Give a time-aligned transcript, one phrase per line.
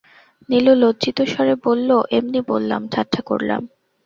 [0.49, 3.61] নীলু লজ্জিত স্বরে বলল, এমনি বললাম, ঠাট্টা করলাম।